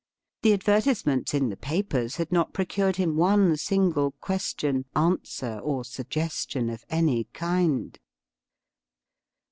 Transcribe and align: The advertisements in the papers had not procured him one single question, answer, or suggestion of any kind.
The 0.41 0.53
advertisements 0.53 1.31
in 1.35 1.49
the 1.49 1.55
papers 1.55 2.15
had 2.15 2.31
not 2.31 2.53
procured 2.53 2.95
him 2.95 3.17
one 3.17 3.55
single 3.55 4.13
question, 4.13 4.85
answer, 4.95 5.59
or 5.59 5.85
suggestion 5.85 6.71
of 6.71 6.83
any 6.89 7.25
kind. 7.33 7.99